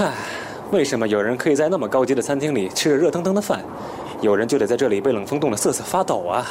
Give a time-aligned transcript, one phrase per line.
[0.00, 0.12] 唉，
[0.70, 3.60] 为什么有人可以在那么高级的餐厅里吃着热腾腾的饭，
[4.20, 6.46] 有人就得在这里被冷风冻得瑟瑟发抖啊？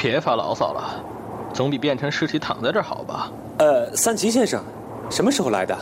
[0.00, 1.04] 别发牢骚了，
[1.52, 3.30] 总比变成尸体躺在这儿好吧？
[3.58, 4.60] 呃，三崎先生，
[5.08, 5.78] 什么时候来的？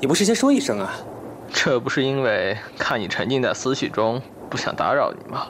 [0.00, 0.92] 你不事先说一声啊？
[1.50, 4.20] 这不是因为看你沉浸在思绪中，
[4.50, 5.46] 不想打扰你吗？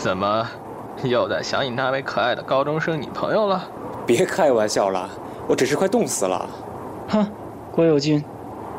[0.00, 0.46] 怎么，
[1.02, 3.60] 又在想你那位可爱的高中生女朋友了？
[4.06, 5.10] 别开玩笑了，
[5.48, 6.48] 我只是快冻死了。
[7.08, 7.26] 哼，
[7.72, 8.22] 郭友军，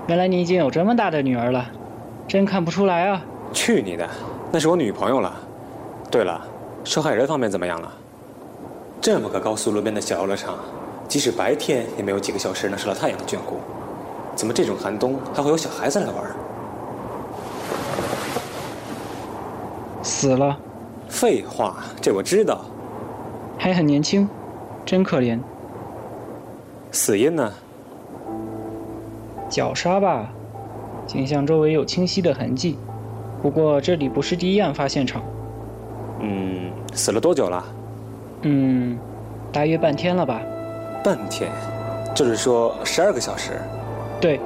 [0.10, 1.64] 原来你已经有这么大的女儿了，
[2.28, 3.24] 真看不出来啊！
[3.54, 4.10] 去你的，
[4.52, 5.32] 那是我女朋友了。
[6.10, 6.42] 对了，
[6.84, 7.94] 受害人方面怎么样了？
[9.00, 10.56] 这么个高速路边的小游乐场，
[11.08, 13.58] 即使白天也没有几个小时能受到太阳的眷顾，
[14.34, 16.16] 怎么这种寒冬还会有小孩子来玩？
[20.02, 20.58] 死了。
[21.08, 22.66] 废话，这我知道。
[23.60, 24.28] 还很年轻，
[24.84, 25.40] 真可怜。
[26.92, 27.54] 死因呢？
[29.50, 30.30] 绞杀吧，
[31.08, 32.78] 颈项周围有清晰的痕迹。
[33.42, 35.24] 不过这里不是第一案发现场。
[36.22, 37.66] 嗯，死了多久了？
[38.44, 38.98] 嗯，
[39.52, 40.42] 大约半天了吧。
[41.04, 41.50] 半天，
[42.14, 43.54] 就是说十二个小时。
[44.22, 44.40] 对，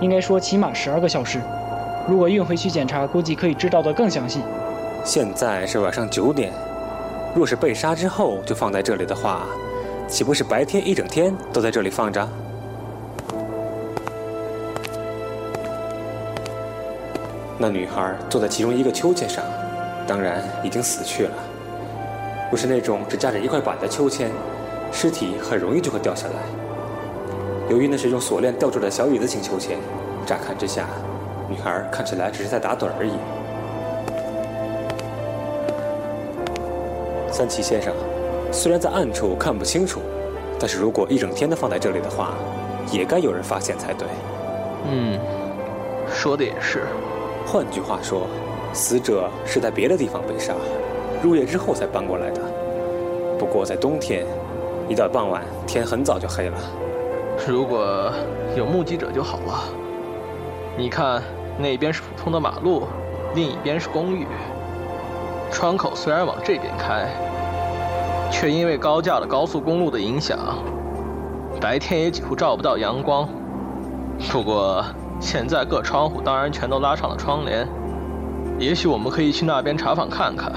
[0.00, 1.40] 应该说起码十二个小时。
[2.08, 4.40] 如果运回去检查，估计可以知道的更详细。
[5.04, 6.52] 现在是晚上九点，
[7.34, 9.46] 若是被杀之后就放在这里的话，
[10.08, 12.28] 岂不是白天一整天都在这里放着？
[17.62, 19.44] 那女孩坐在其中一个秋千上，
[20.04, 21.30] 当然已经死去了。
[22.50, 24.32] 若是那种只架着一块板的秋千，
[24.90, 26.42] 尸体很容易就会掉下来。
[27.70, 29.78] 由于那是用锁链吊住的小椅子型秋千，
[30.26, 30.88] 乍看之下，
[31.48, 33.12] 女孩看起来只是在打盹而已。
[37.30, 37.94] 三崎先生，
[38.50, 40.00] 虽然在暗处看不清楚，
[40.58, 42.34] 但是如果一整天都放在这里的话，
[42.90, 44.08] 也该有人发现才对。
[44.90, 45.16] 嗯，
[46.12, 46.88] 说的也是。
[47.46, 48.26] 换句话说，
[48.72, 50.54] 死者是在别的地方被杀，
[51.22, 52.40] 入夜之后才搬过来的。
[53.38, 54.24] 不过在冬天，
[54.88, 56.58] 一到傍晚天很早就黑了。
[57.46, 58.10] 如果
[58.56, 59.64] 有目击者就好了。
[60.76, 61.22] 你看，
[61.58, 62.84] 那边是普通的马路，
[63.34, 64.26] 另一边是公寓。
[65.50, 67.08] 窗口虽然往这边开，
[68.30, 70.38] 却因为高架的高速公路的影响，
[71.60, 73.28] 白天也几乎照不到阳光。
[74.30, 74.82] 不过
[75.22, 77.66] 现在各窗户当然全都拉上了窗帘，
[78.58, 80.52] 也许我们可以去那边查访看看。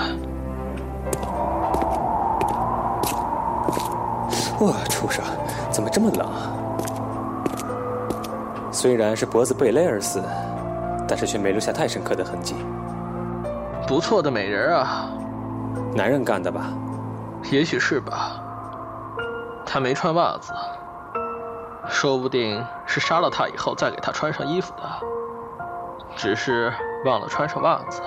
[4.59, 5.23] 哇，畜生，
[5.69, 6.27] 怎么这么冷？
[8.71, 10.21] 虽然是脖子被勒而死，
[11.07, 12.55] 但是却没留下太深刻的痕迹。
[13.87, 15.09] 不错的美人啊，
[15.93, 16.69] 男人干的吧？
[17.51, 18.41] 也许是吧。
[19.63, 20.51] 他没穿袜子，
[21.87, 24.83] 说不定是杀了他以后再给他穿上衣服的，
[26.15, 26.73] 只是
[27.05, 28.01] 忘了穿上袜子。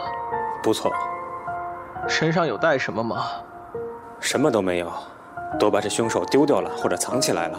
[0.62, 0.92] 不错。
[2.06, 3.26] 身上有带什么吗？
[4.20, 4.92] 什么都没有，
[5.58, 7.58] 都把这凶手丢掉了或者藏起来了。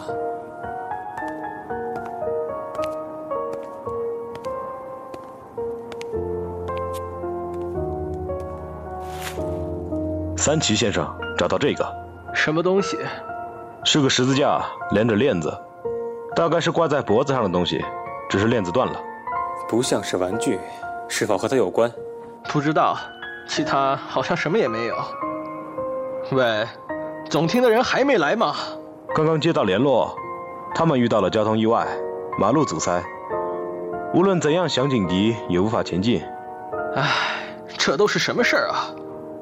[10.36, 11.06] 三崎先生
[11.36, 11.86] 找到这个，
[12.34, 12.98] 什么东西？
[13.84, 14.60] 是个十字架，
[14.90, 15.56] 连着链子，
[16.34, 17.84] 大概是挂在脖子上的东西，
[18.28, 19.00] 只是链子断了。
[19.68, 20.58] 不像是玩具，
[21.08, 21.90] 是否和它有关？
[22.52, 22.96] 不知道，
[23.46, 24.96] 其他好像什么也没有。
[26.32, 26.66] 喂，
[27.28, 28.54] 总厅的人还没来吗？
[29.14, 30.16] 刚刚接到联络，
[30.74, 31.86] 他们遇到了交通意外，
[32.38, 33.02] 马路阻塞，
[34.14, 36.22] 无论怎样响警笛也无法前进。
[36.94, 37.10] 唉，
[37.76, 38.90] 这都是什么事儿啊？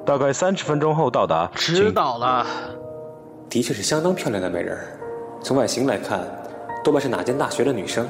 [0.07, 1.51] 大概三十分钟后到达。
[1.55, 2.47] 知道了。
[3.51, 4.79] 的确是相当漂亮的美人
[5.43, 6.21] 从外形来看，
[6.89, 8.09] 多半是哪间大学的女生。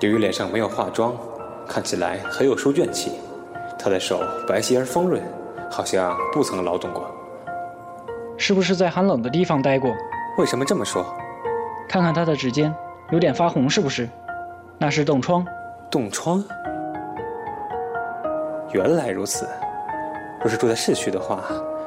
[0.00, 1.14] 由于脸上没有化妆，
[1.68, 3.12] 看起来很有书卷气。
[3.78, 5.22] 她的手白皙而丰润，
[5.70, 7.06] 好像不曾劳动过。
[8.36, 9.94] 是不是在寒冷的地方待过？
[10.38, 11.06] 为什么这么说？
[11.88, 12.74] 看看她的指尖，
[13.12, 14.08] 有点发红，是不是？
[14.76, 15.46] 那是冻疮。
[15.88, 16.44] 冻疮？
[18.72, 19.46] 原来如此。
[20.40, 21.44] 若是住在市区的话，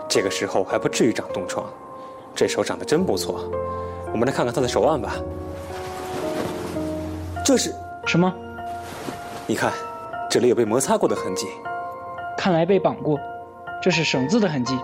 [0.07, 1.65] 这个时候还不至于长冻疮。
[2.33, 3.51] 这手长得真不错，
[4.13, 5.17] 我们来看看她的手腕吧。
[7.47, 7.73] 这是
[8.05, 8.33] 什么？
[9.45, 9.71] 你看，
[10.29, 11.47] 这里有被摩擦过的痕迹。
[12.37, 13.17] 看来被绑过，
[13.81, 14.77] 这是绳子的痕迹。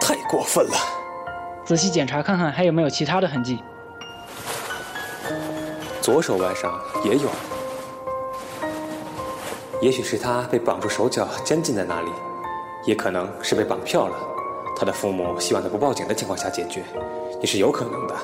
[0.00, 0.76] 太过分了！
[1.64, 3.58] 仔细检查看看还有没有其他的痕迹。
[6.00, 7.28] 左手腕上也有，
[9.80, 12.10] 也许是他被绑住手脚，监禁在那里。
[12.84, 14.16] 也可能是被绑票了，
[14.76, 16.84] 他的父母希望在不报警的情况下解决，
[17.40, 18.14] 也是有可能的。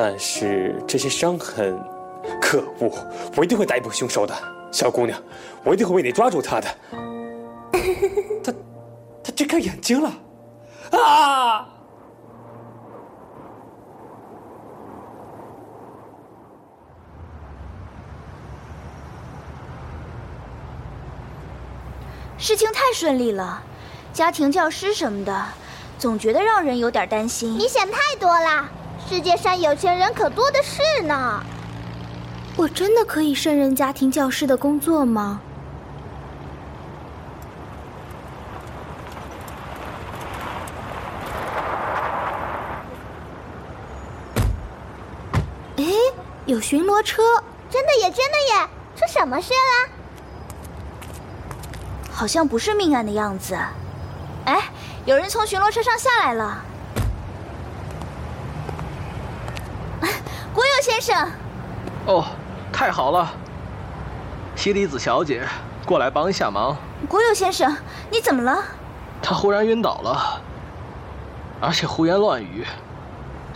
[0.00, 1.76] 但是这些伤痕
[2.40, 2.88] 可恶！
[3.36, 4.32] 我一定会逮捕凶手的，
[4.70, 5.20] 小姑娘，
[5.64, 6.68] 我一定会为你抓住他的。
[8.44, 8.54] 他，
[9.24, 10.12] 他睁开眼睛了！
[10.92, 11.68] 啊！
[22.38, 23.60] 事情太顺利了，
[24.12, 25.44] 家庭教师什么的，
[25.98, 27.58] 总觉得让人有点担心。
[27.58, 28.70] 你想太多了，
[29.08, 31.42] 世界上有钱人可多的是呢。
[32.56, 35.40] 我真的可以胜任家庭教师的工作吗？
[45.78, 45.84] 哎，
[46.44, 47.22] 有巡逻车！
[47.70, 48.68] 真的耶，真的耶！
[48.94, 49.88] 出什么事了？
[52.12, 53.56] 好像不是命案的样子。
[54.44, 54.68] 哎，
[55.06, 56.64] 有人从巡逻车上下来了。
[60.54, 61.30] 国有先生。
[62.06, 62.24] 哦。
[62.70, 63.32] 太好了，
[64.54, 65.42] 西里子小姐，
[65.86, 66.76] 过来帮一下忙。
[67.08, 67.74] 国有先生，
[68.10, 68.62] 你怎么了？
[69.22, 70.40] 他忽然晕倒了，
[71.60, 72.64] 而且胡言乱语，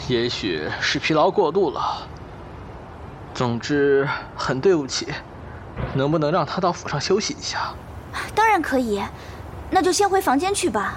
[0.08, 2.08] 也许是疲劳过度了。
[3.34, 5.12] 总之，很对不起，
[5.94, 7.74] 能不能让他到府上休息一下？
[8.34, 9.00] 当然可以，
[9.70, 10.94] 那就先回房间去吧。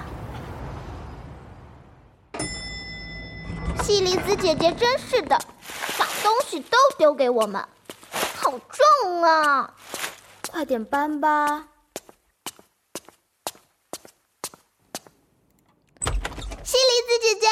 [3.83, 5.54] 西里子姐姐真是的，把
[6.25, 7.63] 东西都丢给我们。
[8.35, 9.75] 好重啊！
[10.49, 11.67] 快点搬吧，
[16.63, 17.47] 西梨子姐姐，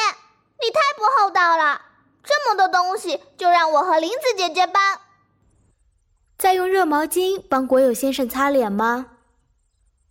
[0.60, 1.80] 你太不厚道了！
[2.24, 4.98] 这么多东西就让我和林子姐姐搬。
[6.36, 9.06] 再用热毛巾帮国有先生擦脸吗？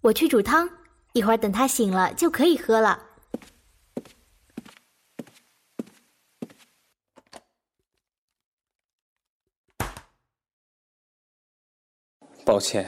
[0.01, 0.69] 我去煮汤，
[1.12, 3.07] 一会儿等他醒了就可以喝了。
[12.45, 12.86] 抱歉，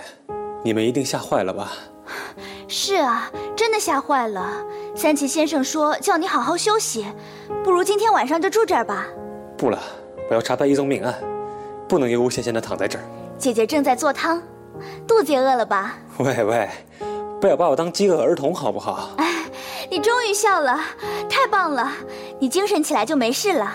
[0.63, 1.71] 你们一定吓坏了吧？
[2.67, 4.63] 是啊，真的吓坏了。
[4.95, 7.05] 三崎先生说叫你好好休息，
[7.63, 9.05] 不如今天晚上就住这儿吧。
[9.57, 9.79] 不了，
[10.29, 11.15] 我要查办一宗命案，
[11.87, 13.05] 不能悠无闲闲的躺在这儿。
[13.37, 14.41] 姐姐正在做汤，
[15.07, 15.97] 肚子也饿了吧？
[16.17, 16.69] 喂喂，
[17.39, 19.11] 不要把我当饥饿儿童好不好？
[19.17, 19.45] 哎，
[19.89, 20.79] 你终于笑了，
[21.29, 21.91] 太棒了！
[22.39, 23.71] 你精神起来就没事了。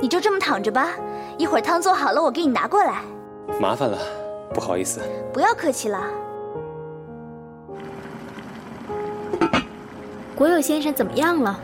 [0.00, 0.90] 你就这么躺着吧，
[1.38, 3.02] 一会儿汤做好了，我给你拿过来。
[3.60, 3.98] 麻烦了。
[4.54, 5.00] 不好意思，
[5.32, 6.02] 不要客气了。
[10.34, 11.60] 国有先生怎么样了？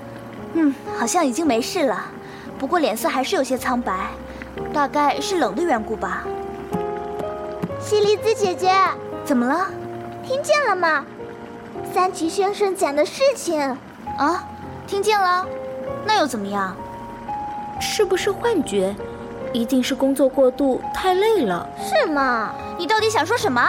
[0.55, 2.01] 嗯，好像已经没事了，
[2.59, 4.09] 不过脸色还是有些苍白，
[4.73, 6.25] 大概是冷的缘故吧。
[7.81, 8.73] 西离子姐姐，
[9.25, 9.67] 怎么了？
[10.25, 11.05] 听见了吗？
[11.93, 13.61] 三崎先生讲的事情。
[14.17, 14.45] 啊，
[14.87, 15.47] 听见了。
[16.05, 16.77] 那又怎么样？
[17.81, 18.95] 是不是幻觉？
[19.53, 22.53] 一定是工作过度，太累了，是吗？
[22.79, 23.61] 你到底想说什么？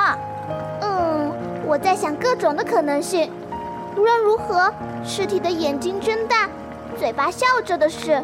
[0.81, 1.33] 嗯，
[1.65, 3.31] 我在想各种的可能性。
[3.97, 4.71] 无论如何，
[5.03, 6.47] 尸体的眼睛睁大，
[6.97, 8.23] 嘴巴笑着的事，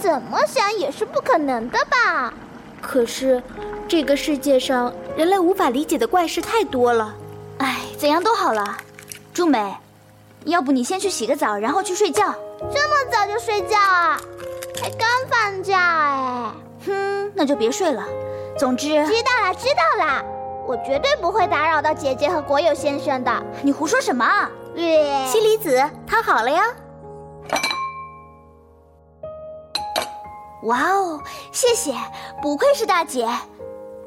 [0.00, 2.32] 怎么想也是不可能的吧？
[2.80, 3.42] 可是，
[3.86, 7.14] 这个世界上人类无法理解的怪事太多了。
[7.58, 8.76] 哎，怎样都好了。
[9.34, 9.76] 朱美，
[10.44, 12.34] 要不你先去洗个澡，然后去睡觉。
[12.72, 14.18] 这么早就睡觉啊？
[14.74, 16.50] 才刚放假哎。
[16.86, 18.02] 哼，那就别睡了。
[18.58, 20.24] 总之，知道了，知道了，
[20.66, 23.30] 我绝对不会打扰到姐姐和国有先生的。
[23.62, 24.26] 你胡说什么？
[24.74, 26.62] 西离子，汤好了呀！
[30.64, 31.20] 哇哦，
[31.52, 31.94] 谢谢，
[32.42, 33.28] 不愧是大姐。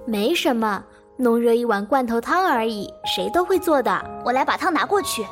[0.06, 0.84] 没什么，
[1.15, 4.03] 弄热一碗罐头汤而已，谁都会做的。
[4.25, 5.24] 我来把汤拿过去。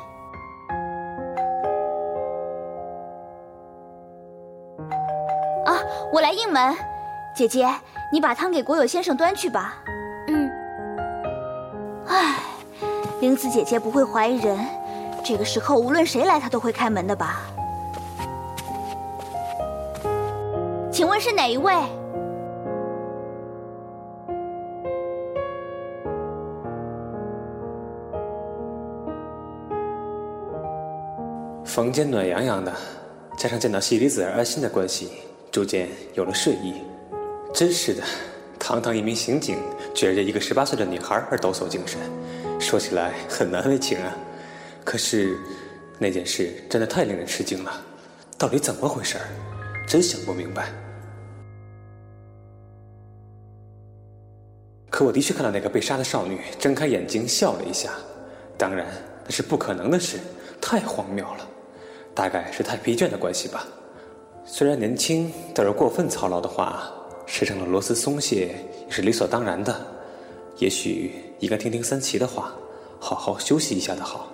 [5.65, 5.73] 啊，
[6.13, 6.77] 我来应门。
[7.37, 7.69] 姐姐，
[8.11, 9.75] 你把汤给国有先生端去吧。
[10.27, 10.49] 嗯。
[12.07, 12.39] 唉，
[13.21, 14.57] 玲子姐姐不会怀疑人，
[15.23, 17.41] 这个时候无论谁来，她都会开门的吧？
[20.91, 21.75] 请问是哪一位？
[31.63, 32.73] 房间暖洋洋的，
[33.37, 35.11] 加上见到西里子而安心的关系，
[35.51, 36.81] 逐渐有了睡意。
[37.57, 38.03] 真是的，
[38.59, 39.57] 堂堂一名刑警，
[39.95, 41.99] 居然为一个十八岁的女孩而抖擞精神，
[42.59, 44.15] 说起来很难为情啊。
[44.85, 45.35] 可是
[45.97, 47.81] 那件事真的太令人吃惊了，
[48.37, 49.17] 到底怎么回事？
[49.87, 50.69] 真想不明白。
[54.91, 57.89] 可我的确看到那个被杀的少女睁开眼睛笑了一下，
[58.55, 58.85] 当然
[59.25, 60.19] 那是不可能的事，
[60.61, 61.47] 太荒谬了。
[62.13, 63.65] 大概是太疲倦的关系吧。
[64.45, 66.93] 虽然年轻，但若过分操劳的话。
[67.27, 68.55] 时常的螺丝松懈
[68.87, 69.75] 也是理所当然的。
[70.57, 72.51] 也许应该听听三奇的话，
[72.99, 74.31] 好好休息一下的好。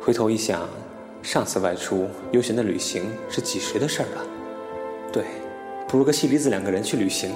[0.00, 0.66] 回头一想，
[1.20, 4.24] 上次外出悠闲的旅行是几时的事儿了？
[5.12, 5.24] 对，
[5.88, 7.32] 不如跟西离子两个人去旅行，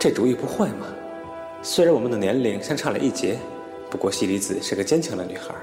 [0.00, 0.86] 这主意不坏嘛。
[1.62, 3.38] 虽然我们的年龄相差了一截，
[3.90, 5.54] 不过西离子是个坚强的女孩，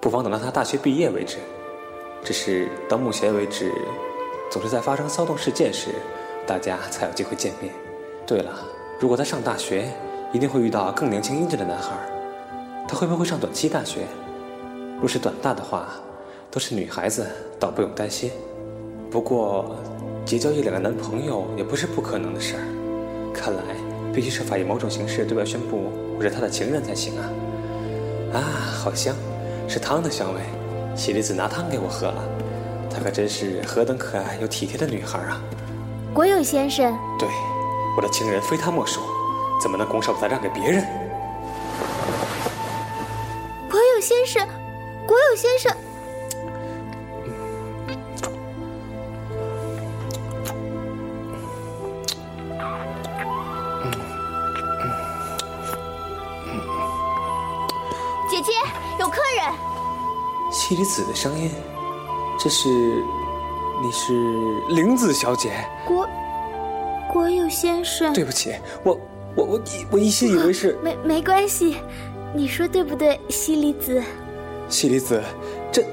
[0.00, 1.36] 不妨等到她大学毕业为止。
[2.24, 3.70] 只是到目前为止，
[4.50, 5.90] 总是在发生骚动事件时，
[6.48, 7.72] 大家才有机会见面。
[8.26, 8.50] 对了，
[8.98, 9.92] 如果她上大学，
[10.32, 11.90] 一定会遇到更年轻英俊的男孩。
[12.88, 14.06] 她会不会上短期大学？
[14.98, 15.90] 若是短大的话，
[16.50, 17.26] 都是女孩子，
[17.60, 18.30] 倒不用担心。
[19.10, 19.76] 不过，
[20.24, 23.32] 结交一两个男朋友也不是不可能的事儿。
[23.34, 23.62] 看来。
[24.10, 27.30] 必须设法以某种形式对外宣布我是他的情人才行啊！
[28.32, 28.40] 啊，
[28.82, 29.14] 好香，
[29.68, 30.40] 是汤的香味。
[30.96, 32.24] 西里子拿汤给我喝了，
[32.90, 35.40] 她可真是何等可爱又体贴的女孩啊！
[36.14, 37.28] 国有先生，对，
[37.96, 39.00] 我的情人非他莫属，
[39.62, 40.84] 怎么能拱手把他让给别人？
[43.70, 44.46] 国有先生，
[45.06, 45.72] 国有先生。
[60.50, 61.50] 妻离子的声音，
[62.38, 63.02] 这是，
[63.80, 64.12] 你是
[64.74, 65.52] 玲子小姐。
[65.86, 66.08] 国
[67.12, 68.98] 国有先生，对不起，我
[69.36, 71.76] 我我我一心以为是没没关系，
[72.34, 74.02] 你说对不对，西离子？
[74.68, 75.22] 西离子，
[75.70, 75.84] 这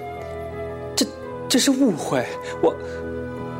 [0.95, 1.05] 这
[1.47, 2.25] 这是误会，
[2.61, 2.75] 我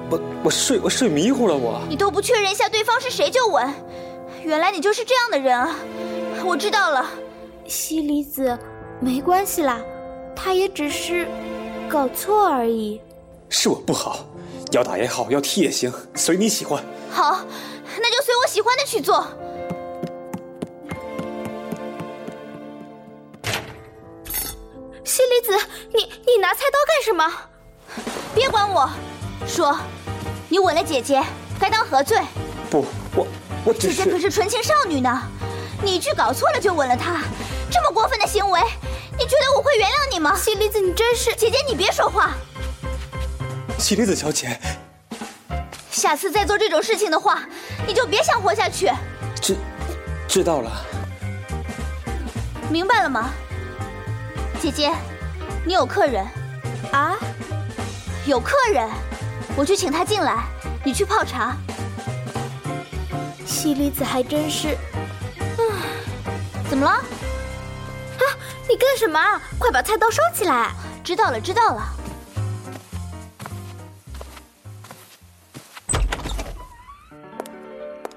[0.10, 3.72] 我我睡我睡迷糊了，我你都不确认一下对方是谁就吻，
[4.44, 5.76] 原来你就是这样的人啊！
[6.44, 7.06] 我知道了，
[7.68, 8.58] 西离子，
[9.00, 9.80] 没关系啦。
[10.36, 11.26] 他也只是
[11.88, 13.00] 搞错而已，
[13.50, 14.26] 是我不好，
[14.72, 16.84] 要打也好，要踢也行，随你喜欢。
[17.12, 17.40] 好，
[18.00, 19.26] 那就随我喜欢的去做。
[25.04, 27.32] 西离子，你你拿菜刀干什么？
[28.34, 28.90] 别管我，
[29.48, 29.78] 说，
[30.50, 31.24] 你吻了姐姐，
[31.60, 32.20] 该当何罪？
[32.70, 32.86] 不，
[33.16, 33.26] 我
[33.64, 35.22] 我只是姐姐可是纯情少女呢，
[35.82, 37.22] 你一句搞错了就吻了她，
[37.72, 38.60] 这么过分的行为。
[39.18, 40.36] 你觉得我会原谅你吗？
[40.36, 41.34] 西离子，你真是……
[41.36, 42.36] 姐姐，你别说话。
[43.78, 44.60] 西离子小姐，
[45.92, 47.44] 下次再做这种事情的话，
[47.86, 48.90] 你就别想活下去。
[49.40, 49.56] 知，
[50.28, 50.72] 知道了。
[52.70, 53.30] 明白了吗？
[54.60, 54.92] 姐姐，
[55.66, 56.26] 你有客人。
[56.92, 57.16] 啊？
[58.26, 58.90] 有客人，
[59.56, 60.46] 我去请他进来，
[60.84, 61.56] 你去泡茶。
[63.46, 64.76] 西离子还真是……
[66.70, 66.92] 怎么了？
[66.92, 67.02] 啊
[68.68, 69.20] 你干什么？
[69.60, 70.72] 快把菜刀收起来！
[71.04, 71.95] 知道了，知道了。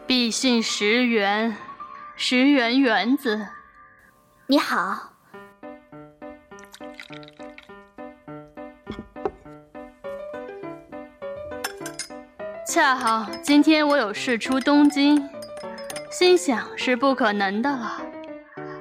[0.09, 1.55] 必信石原，
[2.17, 3.47] 石原原子。
[4.47, 5.13] 你好。
[12.67, 15.29] 恰好今天我有事出东京，
[16.11, 18.01] 心想是不可能的了。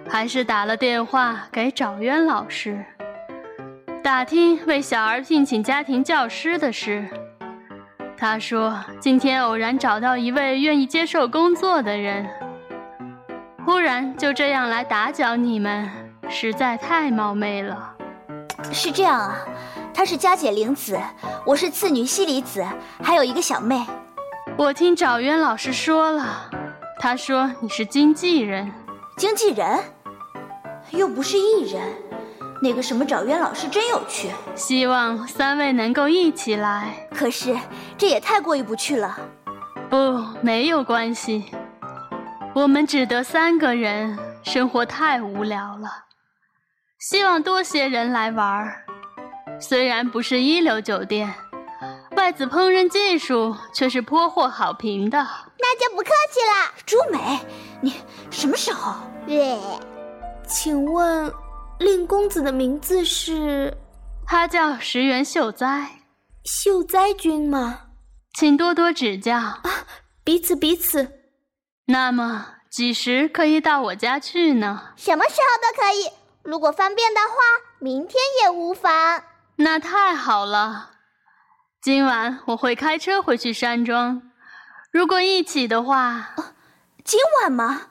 [0.10, 2.86] 还是打了电话给找渊老师，
[4.02, 7.06] 打听为小儿聘请家庭教师的事。
[8.18, 12.28] 他说今天偶然找到一位愿意接受工作的人，
[13.64, 15.88] 忽然就这样来打搅你们，
[16.28, 17.94] 实在太冒昧了。
[18.72, 19.38] 是这样啊，
[19.94, 21.00] 她是佳姐玲子，
[21.46, 22.66] 我是次女西里子，
[23.04, 23.86] 还有一个小妹。
[24.58, 26.50] 我听找渊老师说了，
[27.00, 28.72] 他说你是经纪人，
[29.16, 29.80] 经纪人。
[30.92, 31.84] 又不是艺人，
[32.62, 34.30] 那个什么找渊老师真有趣。
[34.56, 37.08] 希望三位能够一起来。
[37.14, 37.56] 可是
[37.98, 39.18] 这也太过意不去了。
[39.90, 39.98] 不，
[40.42, 41.46] 没有关系。
[42.54, 46.06] 我们只得三个人，生活太无聊了。
[47.00, 48.84] 希望多些人来玩儿。
[49.60, 51.34] 虽然不是一流酒店，
[52.16, 55.18] 外子烹饪技术却是颇获好评的。
[55.60, 57.40] 那就不客气了，朱美，
[57.82, 57.94] 你
[58.32, 58.96] 什么时候？
[59.28, 59.60] 对。
[60.48, 61.32] 请问，
[61.80, 63.78] 令公子的名字是？
[64.26, 66.02] 他叫石原秀哉，
[66.44, 67.82] 秀哉君吗？
[68.34, 69.62] 请多多指教啊！
[70.24, 71.12] 彼此彼此。
[71.86, 74.94] 那么几时可以到我家去呢？
[74.96, 76.12] 什么时候都可以，
[76.44, 77.36] 如果方便的话，
[77.80, 79.24] 明天也无妨。
[79.58, 80.92] 那太好了，
[81.82, 84.22] 今晚我会开车回去山庄。
[84.92, 86.36] 如果一起的话，
[87.04, 87.88] 今晚吗？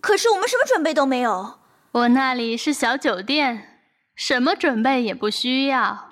[0.00, 1.57] 可是我们什么准备都没有。
[1.98, 3.80] 我那里是小酒店，
[4.14, 6.08] 什么准备也不需要，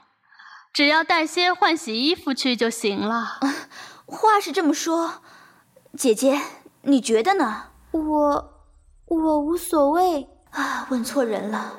[0.73, 3.39] 只要带些换洗衣服去就行了。
[4.05, 5.23] 话是这么说，
[5.97, 6.41] 姐姐，
[6.83, 7.67] 你觉得呢？
[7.93, 8.65] 我，
[9.07, 10.89] 我无所谓啊。
[10.91, 11.75] 问错人了，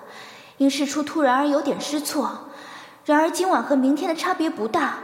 [0.58, 2.52] 因事出突然而有点失措。
[3.04, 5.00] 然而今晚和明天的差别不大，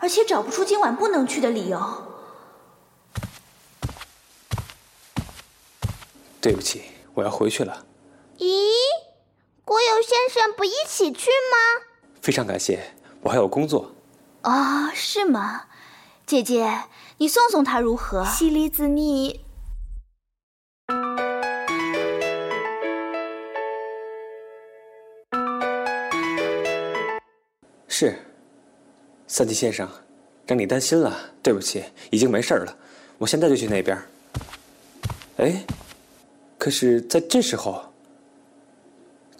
[0.00, 2.08] 而且找不出今晚不能去的理由。
[6.40, 6.82] 对不起，
[7.14, 7.86] 我要回去了。
[8.38, 8.46] 咦，
[9.64, 11.84] 国有先生不一起去吗？
[12.20, 13.94] 非常感谢，我还有工作。
[14.42, 15.66] 哦，是吗？
[16.26, 16.84] 姐姐，
[17.18, 18.24] 你送送他如何？
[18.24, 19.44] 西离子，你
[27.86, 28.18] 是，
[29.28, 29.88] 三吉先生，
[30.46, 32.76] 让你担心了，对不起，已经没事了，
[33.18, 33.96] 我现在就去那边。
[35.36, 35.64] 哎。
[36.58, 37.91] 可是，在这时候，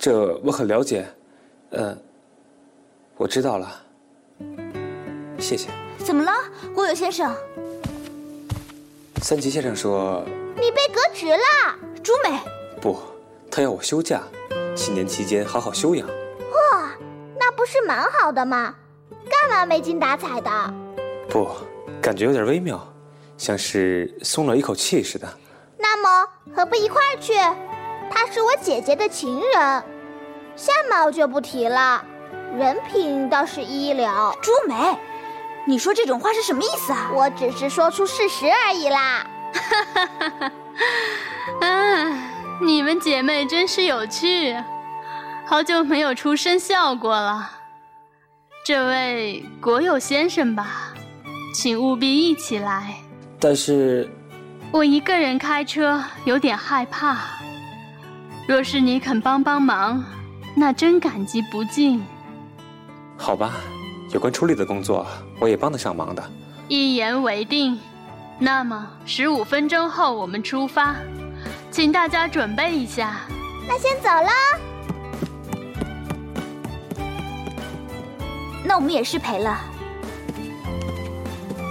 [0.02, 1.06] 这我很了解，
[1.70, 1.96] 呃，
[3.16, 3.70] 我知道了，
[5.38, 5.68] 谢谢。
[6.04, 6.32] 怎么了，
[6.74, 7.32] 国有先生？
[9.22, 10.24] 三吉先生说
[10.56, 12.36] 你被革职了，朱美。
[12.80, 12.98] 不，
[13.48, 14.22] 他要我休假，
[14.74, 16.08] 新年期间好好休养。
[16.08, 16.90] 哇，
[17.38, 18.74] 那不是蛮好的吗？
[19.30, 20.74] 干嘛没精打采的？
[21.28, 21.48] 不，
[22.00, 22.92] 感觉有点微妙，
[23.38, 25.28] 像是松了一口气似的。
[25.78, 27.34] 那么何不一块儿去？
[28.10, 29.82] 她是我姐姐的情人，
[30.56, 32.04] 相貌就不提了，
[32.56, 34.06] 人品倒是一流。
[34.42, 34.96] 朱梅，
[35.66, 37.10] 你说这种话是什么意思啊？
[37.14, 39.26] 我只是说出事实而已啦。
[39.52, 40.52] 哈哈哈哈
[41.66, 42.18] 啊，
[42.60, 44.56] 你们姐妹真是有趣，
[45.46, 47.50] 好久没有出声笑过了。
[48.64, 50.92] 这位国有先生吧，
[51.54, 52.96] 请务必一起来。
[53.40, 54.08] 但是。
[54.70, 57.18] 我一个人开车有点害怕，
[58.48, 60.02] 若是你肯帮帮忙，
[60.54, 62.02] 那真感激不尽。
[63.16, 63.54] 好吧，
[64.10, 65.06] 有关处理的工作，
[65.40, 66.22] 我也帮得上忙的。
[66.68, 67.78] 一言为定，
[68.38, 70.96] 那么十五分钟后我们出发，
[71.70, 73.20] 请大家准备一下。
[73.68, 74.30] 那先走了。
[78.64, 79.58] 那我们也失陪了。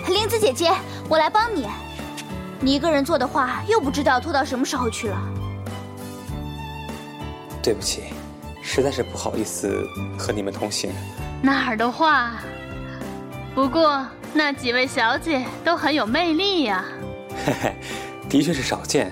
[0.08, 0.72] 玲子姐姐，
[1.08, 1.68] 我来帮你。
[2.60, 5.18] 你一个人做的话，又不知道拖到什么时候去了。
[7.64, 8.04] 对不起，
[8.74, 9.86] 实在是不好意思
[10.18, 10.94] 和你们同行。
[11.42, 12.36] 哪儿的话，
[13.54, 16.86] 不过那几位小姐都很有魅力呀。
[17.46, 17.76] 嘿嘿，
[18.30, 19.12] 的确是少见。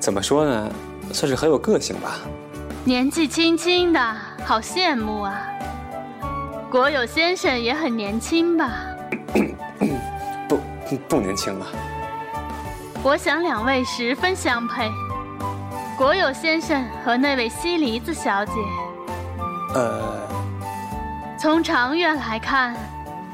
[0.00, 0.72] 怎么说呢，
[1.12, 2.18] 算是很有个性吧。
[2.82, 5.40] 年纪轻轻的，好羡慕啊。
[6.68, 8.72] 国有先生也很年轻吧？
[10.48, 10.58] 不，
[11.08, 11.66] 不年轻了。
[13.04, 14.90] 我想两位十分相配，
[15.96, 18.52] 国有先生和那位西梨子小姐。
[19.76, 20.26] 呃，
[21.38, 22.74] 从长远来看，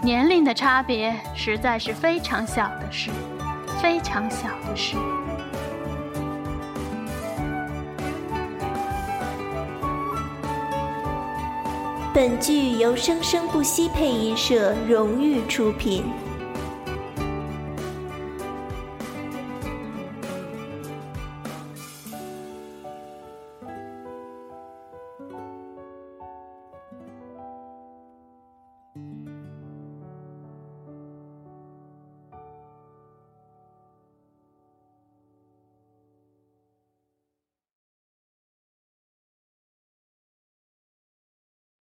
[0.03, 3.11] 年龄的差别实在是非常小的事，
[3.81, 4.97] 非常小的事。
[12.13, 16.13] 本剧由生生不息配音社荣誉出品。